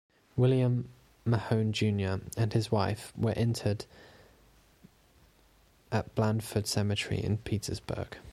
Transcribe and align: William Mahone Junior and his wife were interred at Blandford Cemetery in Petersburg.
William 0.35 0.89
Mahone 1.25 1.73
Junior 1.73 2.21
and 2.35 2.53
his 2.53 2.71
wife 2.71 3.13
were 3.15 3.33
interred 3.33 3.85
at 5.91 6.15
Blandford 6.15 6.65
Cemetery 6.65 7.23
in 7.23 7.37
Petersburg. 7.37 8.17